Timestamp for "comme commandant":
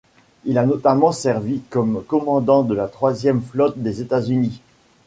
1.69-2.63